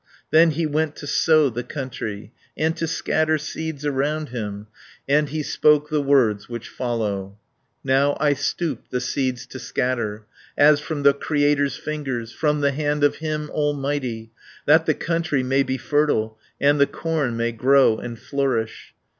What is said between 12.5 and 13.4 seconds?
the hand of